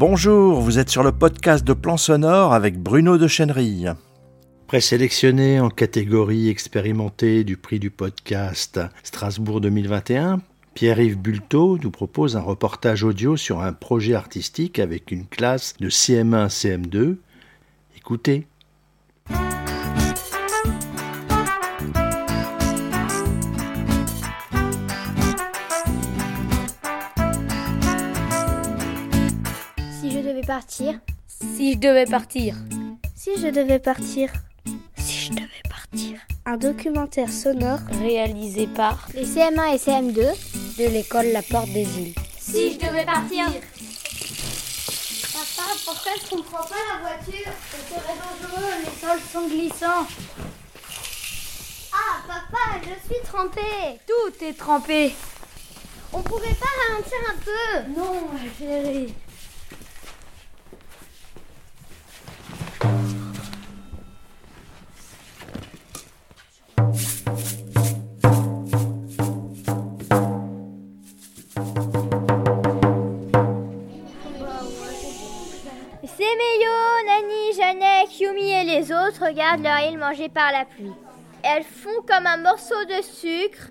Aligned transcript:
Bonjour, 0.00 0.62
vous 0.62 0.78
êtes 0.78 0.88
sur 0.88 1.02
le 1.02 1.12
podcast 1.12 1.62
de 1.62 1.74
Plan 1.74 1.98
Sonore 1.98 2.54
avec 2.54 2.78
Bruno 2.78 3.18
de 3.18 3.28
Chenery. 3.28 3.84
Présélectionné 4.66 5.60
en 5.60 5.68
catégorie 5.68 6.48
expérimentée 6.48 7.44
du 7.44 7.58
prix 7.58 7.78
du 7.78 7.90
podcast 7.90 8.80
Strasbourg 9.02 9.60
2021, 9.60 10.40
Pierre-Yves 10.72 11.18
Bulto 11.18 11.76
nous 11.82 11.90
propose 11.90 12.34
un 12.34 12.40
reportage 12.40 13.04
audio 13.04 13.36
sur 13.36 13.60
un 13.60 13.74
projet 13.74 14.14
artistique 14.14 14.78
avec 14.78 15.10
une 15.12 15.26
classe 15.26 15.74
de 15.80 15.90
CM1 15.90 16.48
CM2. 16.48 17.16
Écoutez. 17.98 18.46
Partir, 30.60 31.00
Si 31.26 31.72
je 31.72 31.78
devais 31.78 32.04
partir. 32.04 32.54
si 33.16 33.30
je 33.40 33.46
devais 33.48 33.78
partir, 33.78 34.30
si 34.94 35.16
je 35.26 35.30
devais 35.30 35.62
partir. 35.70 36.20
Un 36.44 36.58
documentaire 36.58 37.32
sonore 37.32 37.78
Réalisé 38.02 38.66
par 38.66 39.08
les 39.14 39.24
CM1 39.24 39.74
et 39.74 39.78
CM2 39.78 40.20
de 40.78 40.86
l'école 40.92 41.28
La 41.32 41.40
Porte 41.40 41.70
des 41.70 41.88
Îles. 41.98 42.14
Si 42.38 42.74
je 42.74 42.78
devais 42.78 43.06
partir. 43.06 43.46
Papa, 45.32 45.68
pourquoi 45.86 46.12
est-ce 46.14 46.28
qu'on 46.28 46.42
prend 46.42 46.64
pas 46.64 46.82
la 46.92 46.98
voiture? 47.08 47.52
C'est 47.70 47.86
très 47.88 48.16
dangereux, 48.24 48.72
les 48.84 49.00
sols 49.00 49.24
sont 49.32 49.48
glissants. 49.48 50.06
Ah, 51.94 52.16
papa, 52.28 52.80
je 52.82 52.94
suis 53.14 53.22
trempée. 53.24 53.98
Tout 54.06 54.44
est 54.44 54.58
trempé. 54.58 55.14
On 56.12 56.20
pourrait 56.20 56.56
pas 56.64 56.72
ralentir 56.82 57.18
un 57.32 57.38
peu? 57.48 57.98
Non, 57.98 58.28
chérie. 58.58 59.14
Et 79.10 79.12
les 79.12 79.16
autres 79.16 79.26
regardent 79.26 79.62
leur 79.62 79.80
île 79.80 79.98
mangée 79.98 80.28
par 80.28 80.52
la 80.52 80.64
pluie. 80.64 80.92
Elles 81.42 81.64
font 81.64 82.02
comme 82.06 82.26
un 82.26 82.36
morceau 82.38 82.84
de 82.84 83.02
sucre, 83.02 83.70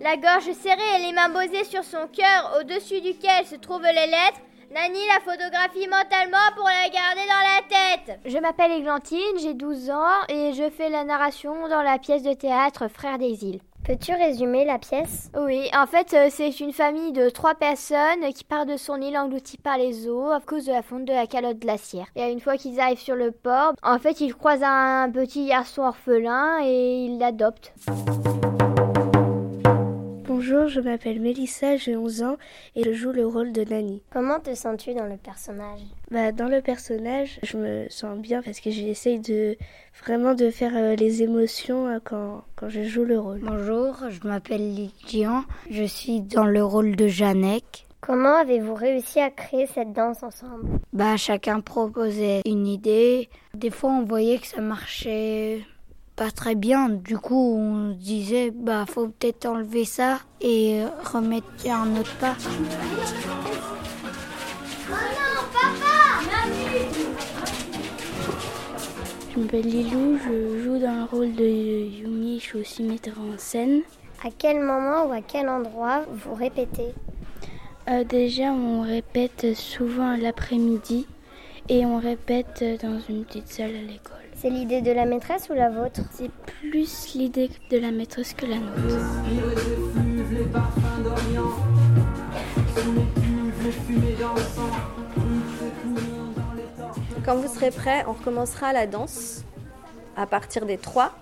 la 0.00 0.16
gorge 0.16 0.52
serrée 0.52 0.96
et 0.96 1.06
les 1.06 1.12
mains 1.12 1.30
posées 1.30 1.64
sur 1.64 1.82
son 1.84 2.06
cœur 2.08 2.58
au-dessus 2.60 3.00
duquel 3.00 3.44
se 3.46 3.56
trouvent 3.56 3.82
les 3.82 4.06
lettres. 4.06 4.40
Nani 4.70 5.00
la 5.08 5.20
photographie 5.20 5.88
mentalement 5.88 6.54
pour 6.54 6.66
la 6.66 6.88
garder 6.90 7.26
dans 7.26 7.42
la 7.42 7.62
tête. 7.68 8.20
Je 8.26 8.38
m'appelle 8.38 8.72
Églantine, 8.72 9.38
j'ai 9.40 9.54
12 9.54 9.90
ans 9.90 10.26
et 10.28 10.52
je 10.52 10.68
fais 10.70 10.90
la 10.90 11.04
narration 11.04 11.68
dans 11.68 11.82
la 11.82 11.98
pièce 11.98 12.22
de 12.22 12.34
théâtre 12.34 12.88
Frères 12.88 13.18
des 13.18 13.44
îles. 13.44 13.60
Peux-tu 13.88 14.12
résumer 14.12 14.66
la 14.66 14.78
pièce? 14.78 15.30
Oui, 15.34 15.66
en 15.74 15.86
fait, 15.86 16.12
euh, 16.12 16.28
c'est 16.30 16.60
une 16.60 16.74
famille 16.74 17.10
de 17.12 17.30
trois 17.30 17.54
personnes 17.54 18.30
qui 18.34 18.44
part 18.44 18.66
de 18.66 18.76
son 18.76 19.00
île 19.00 19.16
engloutie 19.16 19.56
par 19.56 19.78
les 19.78 20.06
eaux 20.06 20.28
à 20.28 20.40
cause 20.40 20.66
de 20.66 20.72
la 20.72 20.82
fonte 20.82 21.06
de 21.06 21.12
la 21.14 21.26
calotte 21.26 21.58
glaciaire. 21.58 22.04
Et 22.14 22.30
une 22.30 22.40
fois 22.40 22.58
qu'ils 22.58 22.80
arrivent 22.80 22.98
sur 22.98 23.16
le 23.16 23.32
port, 23.32 23.72
en 23.82 23.98
fait, 23.98 24.20
ils 24.20 24.34
croisent 24.34 24.62
un 24.62 25.10
petit 25.10 25.46
garçon 25.46 25.84
orphelin 25.84 26.58
et 26.62 27.06
ils 27.06 27.18
l'adoptent. 27.18 27.72
Bonjour, 30.50 30.68
je 30.68 30.80
m'appelle 30.80 31.20
Mélissa, 31.20 31.76
j'ai 31.76 31.94
11 31.94 32.22
ans 32.22 32.36
et 32.74 32.82
je 32.82 32.92
joue 32.94 33.12
le 33.12 33.26
rôle 33.26 33.52
de 33.52 33.64
Nani. 33.64 34.00
Comment 34.10 34.40
te 34.40 34.54
sens-tu 34.54 34.94
dans 34.94 35.04
le 35.04 35.18
personnage? 35.18 35.80
Bah, 36.10 36.32
dans 36.32 36.48
le 36.48 36.62
personnage, 36.62 37.38
je 37.42 37.58
me 37.58 37.86
sens 37.90 38.18
bien 38.18 38.40
parce 38.40 38.60
que 38.60 38.70
j'essaye 38.70 39.20
de 39.20 39.58
vraiment 40.02 40.34
de 40.34 40.48
faire 40.48 40.74
euh, 40.74 40.96
les 40.96 41.22
émotions 41.22 41.86
euh, 41.88 41.98
quand, 42.02 42.44
quand 42.56 42.70
je 42.70 42.82
joue 42.84 43.04
le 43.04 43.18
rôle. 43.18 43.40
Bonjour, 43.42 43.96
je 44.08 44.26
m'appelle 44.26 44.74
Lydian. 44.74 45.44
Je 45.70 45.84
suis 45.84 46.22
dans 46.22 46.46
le 46.46 46.64
rôle 46.64 46.96
de 46.96 47.08
Janek. 47.08 47.86
Comment 48.00 48.36
avez-vous 48.36 48.74
réussi 48.74 49.20
à 49.20 49.28
créer 49.28 49.66
cette 49.66 49.92
danse 49.92 50.22
ensemble? 50.22 50.80
Bah, 50.94 51.18
chacun 51.18 51.60
proposait 51.60 52.40
une 52.46 52.66
idée. 52.66 53.28
Des 53.52 53.70
fois, 53.70 53.90
on 53.90 54.04
voyait 54.04 54.38
que 54.38 54.46
ça 54.46 54.62
marchait 54.62 55.60
pas 56.18 56.30
très 56.32 56.56
bien. 56.56 56.88
Du 56.88 57.16
coup, 57.16 57.56
on 57.56 57.92
se 57.92 57.98
disait, 57.98 58.50
bah, 58.50 58.84
faut 58.86 59.06
peut-être 59.06 59.46
enlever 59.46 59.84
ça 59.84 60.18
et 60.40 60.82
remettre 61.04 61.46
un 61.66 61.96
autre 61.96 62.14
pas. 62.16 62.34
Oh 64.90 64.92
non, 64.92 65.44
papa 65.52 66.18
Je 69.32 69.40
m'appelle 69.40 69.66
Lilou, 69.66 70.18
je 70.18 70.62
joue 70.64 70.78
dans 70.78 70.96
le 70.96 71.04
rôle 71.04 71.34
de 71.34 71.44
Yumi, 71.44 72.40
je 72.40 72.44
suis 72.44 72.58
aussi 72.58 72.82
metteur 72.82 73.14
en 73.20 73.38
scène. 73.38 73.82
À 74.24 74.30
quel 74.36 74.60
moment 74.60 75.06
ou 75.06 75.12
à 75.12 75.20
quel 75.20 75.48
endroit 75.48 76.00
vous 76.10 76.34
répétez? 76.34 76.92
Euh, 77.88 78.02
déjà, 78.02 78.46
on 78.46 78.80
répète 78.80 79.54
souvent 79.54 80.16
l'après-midi 80.16 81.06
et 81.68 81.84
on 81.84 81.98
répète 81.98 82.64
dans 82.82 82.98
une 83.08 83.24
petite 83.24 83.48
salle 83.48 83.76
à 83.76 83.82
l'école. 83.82 84.16
C'est 84.36 84.50
l'idée 84.50 84.80
de 84.80 84.92
la 84.92 85.04
maîtresse 85.04 85.48
ou 85.50 85.54
la 85.54 85.68
vôtre? 85.68 86.00
C'est 86.12 86.30
plus 86.30 87.14
l'idée 87.14 87.50
de 87.70 87.78
la 87.78 87.90
maîtresse 87.90 88.34
que 88.34 88.46
la 88.46 88.56
nôtre. 88.56 88.72
Quand 97.24 97.36
vous 97.36 97.52
serez 97.52 97.70
prêts, 97.70 98.04
on 98.06 98.12
recommencera 98.12 98.72
la 98.72 98.86
danse 98.86 99.44
à 100.16 100.26
partir 100.26 100.64
des 100.66 100.78
trois. 100.78 101.12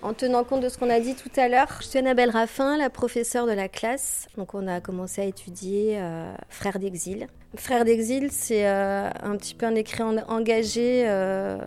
En 0.00 0.14
tenant 0.14 0.44
compte 0.44 0.60
de 0.62 0.68
ce 0.68 0.78
qu'on 0.78 0.90
a 0.90 1.00
dit 1.00 1.16
tout 1.16 1.28
à 1.40 1.48
l'heure, 1.48 1.78
je 1.80 1.86
suis 1.88 1.98
Annabelle 1.98 2.30
Raffin, 2.30 2.78
la 2.78 2.88
professeure 2.88 3.46
de 3.46 3.52
la 3.52 3.68
classe. 3.68 4.26
Donc 4.36 4.54
on 4.54 4.68
a 4.68 4.80
commencé 4.80 5.20
à 5.20 5.24
étudier 5.24 5.98
euh, 5.98 6.32
Frères 6.48 6.78
d'exil. 6.78 7.26
Frères 7.56 7.84
d'exil, 7.84 8.30
c'est 8.30 8.68
euh, 8.68 9.08
un 9.22 9.36
petit 9.36 9.54
peu 9.56 9.66
un 9.66 9.74
écrit 9.74 10.02
en- 10.04 10.16
engagé 10.28 11.04
euh, 11.08 11.58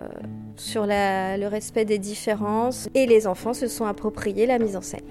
sur 0.56 0.86
le 0.88 1.48
respect 1.48 1.84
des 1.84 2.00
différences. 2.00 2.88
Et 2.96 3.06
les 3.06 3.28
enfants 3.28 3.54
se 3.54 3.68
sont 3.68 3.86
appropriés 3.86 4.46
la 4.46 4.60
mise 4.60 4.78
en 4.78 4.82
scène. 4.82 5.02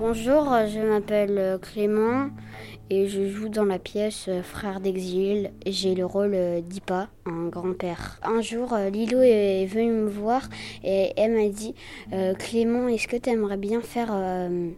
Bonjour, 0.00 0.46
je 0.66 0.80
m'appelle 0.80 1.36
euh, 1.36 1.58
Clément 1.58 2.30
et 2.88 3.06
je 3.06 3.28
joue 3.28 3.50
dans 3.50 3.66
la 3.66 3.78
pièce 3.78 4.28
euh, 4.28 4.42
Frères 4.42 4.80
d'exil. 4.80 5.50
J'ai 5.66 5.94
le 5.94 6.06
rôle 6.06 6.32
euh, 6.32 6.62
d'Ipa, 6.62 7.08
un 7.26 7.48
grand-père. 7.48 8.18
Un 8.22 8.40
jour, 8.40 8.74
Lilo 8.90 9.20
est 9.20 9.66
venue 9.66 9.92
me 9.92 10.08
voir 10.08 10.48
et 10.82 11.12
elle 11.18 11.34
m'a 11.34 11.50
dit 11.50 11.74
Clément, 12.38 12.88
est-ce 12.88 13.08
que 13.08 13.16
tu 13.18 13.28
aimerais 13.28 13.58
bien 13.58 13.82
faire 13.82 14.10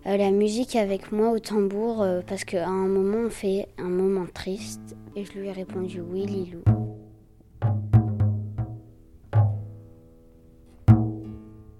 la 0.04 0.30
musique 0.32 0.74
avec 0.74 1.12
moi 1.12 1.30
au 1.30 1.38
tambour 1.38 2.04
Parce 2.26 2.44
qu'à 2.44 2.66
un 2.66 2.88
moment, 2.88 3.26
on 3.26 3.30
fait 3.30 3.68
un 3.78 3.88
moment 3.88 4.26
triste. 4.34 4.96
Et 5.14 5.24
je 5.24 5.38
lui 5.38 5.46
ai 5.46 5.52
répondu 5.52 6.00
oui, 6.00 6.26
Lilou. 6.26 6.81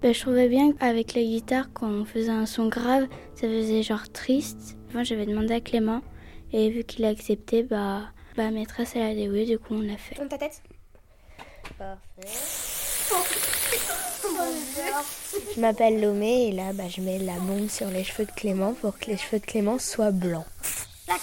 Bah, 0.03 0.11
je 0.11 0.19
trouvais 0.19 0.49
bien 0.49 0.73
qu'avec 0.73 1.13
la 1.13 1.21
guitare, 1.21 1.67
quand 1.73 1.87
on 1.87 2.03
faisait 2.03 2.29
un 2.29 2.45
son 2.45 2.67
grave, 2.67 3.07
ça 3.35 3.47
faisait 3.47 3.83
genre 3.83 4.11
triste. 4.11 4.75
Moi, 4.93 5.03
j'avais 5.03 5.25
demandé 5.25 5.53
à 5.53 5.61
Clément 5.61 6.01
et 6.51 6.69
vu 6.69 6.83
qu'il 6.83 7.05
a 7.05 7.07
accepté, 7.07 7.63
bah, 7.63 8.01
bah 8.35 8.51
maîtresse, 8.51 8.91
elle 8.95 9.03
a 9.03 9.13
dit 9.15 9.29
oui, 9.29 9.45
du 9.45 9.57
coup, 9.57 9.75
on 9.75 9.81
l'a 9.81 9.95
fait. 9.95 10.15
Tourne 10.15 10.27
ta 10.27 10.37
tête. 10.37 10.61
Je 15.55 15.61
m'appelle 15.61 16.01
Lomé 16.01 16.49
et 16.49 16.51
là 16.51 16.73
bah, 16.73 16.89
je 16.89 16.99
mets 16.99 17.19
la 17.19 17.39
bombe 17.39 17.69
sur 17.69 17.87
les 17.87 18.03
cheveux 18.03 18.25
de 18.25 18.31
Clément 18.31 18.73
pour 18.73 18.99
que 18.99 19.05
les 19.05 19.15
cheveux 19.15 19.39
de 19.39 19.45
Clément 19.45 19.79
soient 19.79 20.11
blancs. 20.11 20.45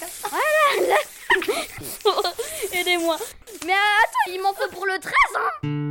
Aidez-moi. 2.72 3.18
Mais 3.66 3.72
attends, 3.72 4.32
il 4.32 4.40
m'en 4.40 4.54
faut 4.54 4.70
pour 4.72 4.86
le 4.86 4.98
13 4.98 5.12
hein 5.36 5.89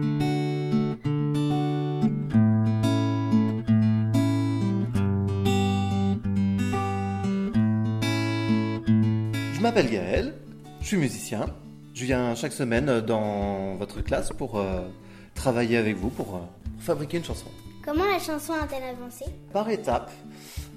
Je 9.59 9.63
m'appelle 9.63 9.89
Gaël, 9.91 10.35
je 10.79 10.87
suis 10.87 10.95
musicien. 10.95 11.47
Je 11.93 12.05
viens 12.05 12.33
chaque 12.33 12.53
semaine 12.53 13.01
dans 13.01 13.75
votre 13.75 13.99
classe 13.99 14.29
pour 14.29 14.57
euh, 14.57 14.87
travailler 15.35 15.75
avec 15.75 15.97
vous, 15.97 16.09
pour, 16.09 16.35
euh, 16.35 16.39
pour 16.75 16.81
fabriquer 16.81 17.17
une 17.17 17.25
chanson. 17.25 17.49
Comment 17.83 18.05
la 18.05 18.19
chanson 18.19 18.53
a-t-elle 18.53 18.95
avancé? 18.95 19.25
Par 19.51 19.69
étapes, 19.69 20.11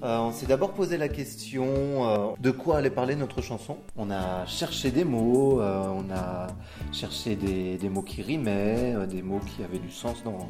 euh, 0.03 0.19
on 0.19 0.33
s'est 0.33 0.47
d'abord 0.47 0.73
posé 0.73 0.97
la 0.97 1.07
question 1.07 1.65
euh, 1.65 2.33
de 2.41 2.51
quoi 2.51 2.79
allait 2.79 2.91
parler 2.91 3.15
notre 3.15 3.41
chanson. 3.41 3.77
On 3.97 4.11
a 4.11 4.47
cherché 4.47 4.91
des 4.91 5.05
mots, 5.05 5.61
euh, 5.61 5.87
on 5.87 6.13
a 6.13 6.49
cherché 6.91 7.37
des, 7.37 7.79
des 7.79 7.89
mots 7.89 8.03
qui 8.03 8.21
rimaient, 8.21 8.95
euh, 8.97 9.07
des 9.07 9.23
mots 9.23 9.39
qui 9.47 9.63
avaient 9.63 9.79
du 9.79 9.93
sens 9.93 10.25
dans, 10.25 10.49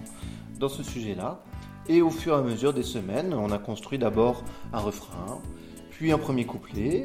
dans 0.59 0.71
ce 0.71 0.83
sujet-là. 0.83 1.43
Et 1.87 2.01
au 2.01 2.09
fur 2.09 2.35
et 2.35 2.39
à 2.39 2.43
mesure 2.43 2.73
des 2.73 2.83
semaines, 2.83 3.35
on 3.35 3.53
a 3.53 3.59
construit 3.59 3.99
d'abord 3.99 4.43
un 4.73 4.81
refrain, 4.81 5.39
puis 5.91 6.13
un 6.13 6.19
premier 6.19 6.47
couplet, 6.47 7.05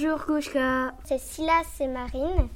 Bonjour 0.00 0.26
Kouchka. 0.26 0.92
C'est 1.06 1.18
Silas 1.18 1.78
et 1.80 1.88
Marine 1.88 2.48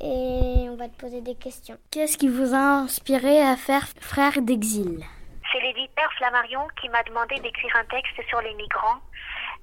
et 0.00 0.70
on 0.70 0.76
va 0.76 0.88
te 0.88 0.98
poser 0.98 1.20
des 1.20 1.34
questions. 1.34 1.76
Qu'est-ce 1.90 2.16
qui 2.16 2.28
vous 2.28 2.54
a 2.54 2.80
inspiré 2.80 3.42
à 3.42 3.56
faire 3.58 3.86
Frères 4.00 4.40
d'exil? 4.40 5.04
C'est 5.52 5.60
l'éditeur 5.60 6.10
Flammarion 6.16 6.66
qui 6.80 6.88
m'a 6.88 7.02
demandé 7.02 7.34
d'écrire 7.40 7.76
un 7.76 7.84
texte 7.84 8.26
sur 8.26 8.40
les 8.40 8.54
migrants 8.54 9.02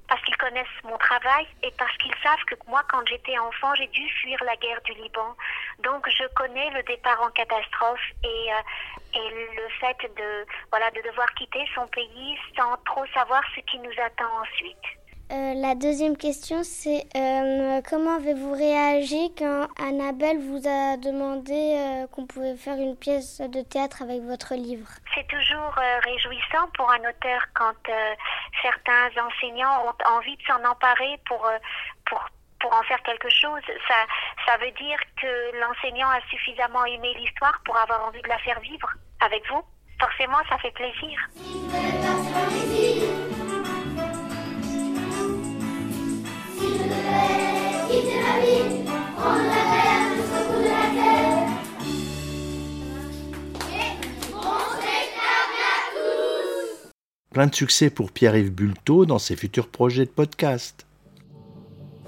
parce 0.06 0.22
qu'ils 0.22 0.36
connaissent 0.36 0.82
mon 0.84 0.96
travail 0.98 1.48
et 1.64 1.72
parce 1.76 1.96
qu'ils 1.96 2.14
savent 2.22 2.44
que 2.46 2.54
moi, 2.68 2.82
quand 2.88 3.02
j'étais 3.08 3.36
enfant, 3.38 3.74
j'ai 3.74 3.88
dû 3.88 4.08
fuir 4.22 4.38
la 4.44 4.54
guerre 4.54 4.80
du 4.84 4.92
Liban. 5.02 5.34
Donc, 5.82 6.08
je 6.08 6.22
connais 6.36 6.70
le 6.70 6.84
départ 6.84 7.20
en 7.22 7.30
catastrophe 7.30 8.06
et, 8.22 8.52
euh, 8.52 9.18
et 9.18 9.56
le 9.56 9.68
fait 9.80 9.98
de, 10.14 10.46
voilà, 10.70 10.88
de 10.92 11.02
devoir 11.02 11.26
quitter 11.34 11.66
son 11.74 11.88
pays 11.88 12.38
sans 12.56 12.76
trop 12.84 13.04
savoir 13.14 13.42
ce 13.56 13.60
qui 13.62 13.80
nous 13.80 13.98
attend 13.98 14.30
ensuite. 14.42 14.99
Euh, 15.32 15.54
la 15.54 15.76
deuxième 15.76 16.16
question, 16.16 16.64
c'est 16.64 17.06
euh, 17.14 17.80
comment 17.88 18.16
avez-vous 18.16 18.52
réagi 18.52 19.32
quand 19.38 19.68
Annabelle 19.78 20.38
vous 20.40 20.66
a 20.66 20.96
demandé 20.96 21.54
euh, 21.54 22.08
qu'on 22.08 22.26
pouvait 22.26 22.56
faire 22.56 22.74
une 22.74 22.96
pièce 22.96 23.40
de 23.40 23.62
théâtre 23.62 24.02
avec 24.02 24.22
votre 24.22 24.54
livre? 24.54 24.88
C'est 25.14 25.28
toujours 25.28 25.72
euh, 25.78 25.98
réjouissant 26.02 26.66
pour 26.76 26.90
un 26.90 26.98
auteur 26.98 27.46
quand 27.54 27.78
euh, 27.88 28.14
certains 28.60 29.10
enseignants 29.22 29.86
ont 29.86 30.16
envie 30.16 30.36
de 30.36 30.42
s'en 30.42 30.64
emparer 30.68 31.20
pour, 31.28 31.46
euh, 31.46 31.58
pour, 32.06 32.24
pour 32.58 32.74
en 32.74 32.82
faire 32.82 33.00
quelque 33.04 33.30
chose. 33.30 33.62
Ça, 33.86 33.94
ça 34.46 34.56
veut 34.56 34.72
dire 34.72 34.98
que 35.22 35.60
l'enseignant 35.60 36.08
a 36.08 36.20
suffisamment 36.28 36.84
aimé 36.86 37.14
l'histoire 37.16 37.60
pour 37.64 37.76
avoir 37.76 38.04
envie 38.04 38.22
de 38.22 38.28
la 38.28 38.38
faire 38.38 38.58
vivre 38.58 38.90
avec 39.20 39.48
vous. 39.48 39.62
Forcément, 40.00 40.38
ça 40.48 40.58
fait 40.58 40.72
plaisir. 40.72 41.20
Plein 57.32 57.46
de 57.46 57.54
succès 57.54 57.90
pour 57.90 58.10
Pierre-Yves 58.10 58.52
Bulto 58.52 59.06
dans 59.06 59.20
ses 59.20 59.36
futurs 59.36 59.68
projets 59.68 60.04
de 60.04 60.10
podcast. 60.10 60.84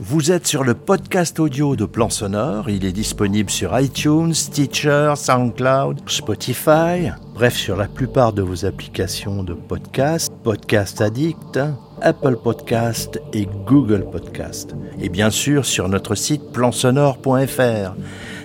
Vous 0.01 0.33
êtes 0.33 0.49
sur 0.49 0.65
le 0.65 0.75
podcast 0.75 1.39
audio 1.39 1.77
de 1.77 1.85
Plan 1.85 2.11
Sonore. 2.11 2.69
Il 2.69 2.85
est 2.85 2.93
disponible 2.93 3.49
sur 3.49 3.79
iTunes, 3.79 4.35
Stitcher, 4.35 5.13
SoundCloud, 5.15 6.01
Spotify, 6.09 7.13
bref, 7.35 7.57
sur 7.57 7.77
la 7.77 7.87
plupart 7.87 8.33
de 8.33 8.43
vos 8.43 8.65
applications 8.65 9.45
de 9.45 9.55
podcast, 9.55 10.33
Podcast 10.43 11.01
Addict, 11.01 11.61
Apple 12.01 12.39
Podcast 12.43 13.21
et 13.33 13.47
Google 13.65 14.05
Podcast. 14.11 14.75
Et 15.01 15.09
bien 15.09 15.31
sûr 15.31 15.65
sur 15.65 15.89
notre 15.89 16.17
site 16.17 16.51
plansonore.fr. 16.53 17.95